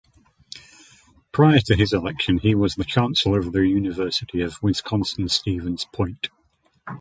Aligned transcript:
Prior 1.31 1.59
to 1.59 1.75
his 1.75 1.93
election, 1.93 2.39
he 2.39 2.55
was 2.55 2.73
the 2.73 2.83
Chancellor 2.83 3.37
of 3.37 3.51
the 3.51 3.67
University 3.67 4.41
of 4.41 4.57
Wisconsin-Stevens 4.63 5.85
Point. 5.93 6.29